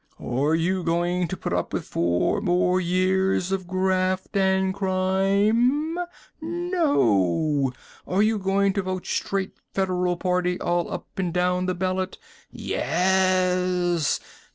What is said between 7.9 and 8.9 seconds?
Are you going to